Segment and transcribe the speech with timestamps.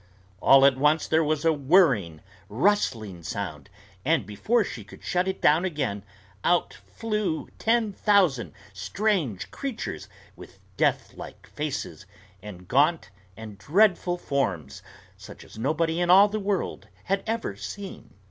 [0.41, 3.69] All at once there was a whirring, rustling sound,
[4.03, 6.01] and before she could shut it down again,
[6.43, 12.07] out flew ten thousand strange creatures with death like faces
[12.41, 14.81] and gaunt and dreadful forms,
[15.17, 18.15] such as nobody in all the world had ever seen.